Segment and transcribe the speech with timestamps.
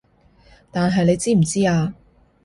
[0.71, 1.93] 但係你知唔知啊